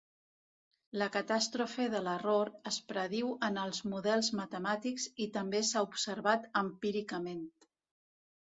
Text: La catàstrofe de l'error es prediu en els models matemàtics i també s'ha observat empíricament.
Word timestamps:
La 1.01 1.07
catàstrofe 1.15 1.83
de 1.95 1.99
l'error 2.07 2.49
es 2.71 2.79
prediu 2.93 3.29
en 3.49 3.59
els 3.65 3.83
models 3.91 4.31
matemàtics 4.41 5.07
i 5.27 5.31
també 5.39 5.63
s'ha 5.69 5.87
observat 5.91 6.49
empíricament. 6.67 7.47